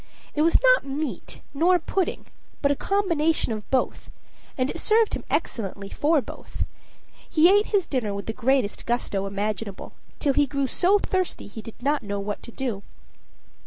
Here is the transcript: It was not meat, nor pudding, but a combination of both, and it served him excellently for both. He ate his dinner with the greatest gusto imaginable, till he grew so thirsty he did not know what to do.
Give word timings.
It 0.33 0.41
was 0.41 0.59
not 0.63 0.83
meat, 0.83 1.41
nor 1.53 1.77
pudding, 1.77 2.25
but 2.63 2.71
a 2.71 2.75
combination 2.75 3.51
of 3.53 3.69
both, 3.69 4.09
and 4.57 4.67
it 4.71 4.79
served 4.79 5.13
him 5.13 5.23
excellently 5.29 5.89
for 5.89 6.21
both. 6.23 6.65
He 7.29 7.55
ate 7.55 7.67
his 7.67 7.85
dinner 7.85 8.11
with 8.11 8.25
the 8.25 8.33
greatest 8.33 8.87
gusto 8.87 9.27
imaginable, 9.27 9.93
till 10.17 10.33
he 10.33 10.47
grew 10.47 10.65
so 10.65 10.97
thirsty 10.97 11.45
he 11.45 11.61
did 11.61 11.79
not 11.83 12.01
know 12.01 12.19
what 12.19 12.41
to 12.41 12.51
do. 12.51 12.81